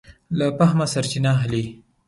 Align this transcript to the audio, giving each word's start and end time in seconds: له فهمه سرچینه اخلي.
له 0.37 0.47
فهمه 0.57 0.85
سرچینه 0.93 1.29
اخلي. 1.35 1.63